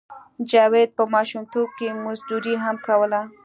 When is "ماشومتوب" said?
1.13-1.67